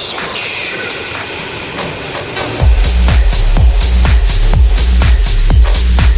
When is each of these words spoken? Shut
Shut 0.00 0.39